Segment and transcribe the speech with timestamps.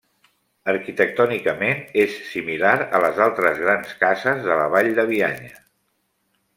[0.71, 5.57] Arquitectònicament és similar a les altres grans cases de la Vall de Bianya.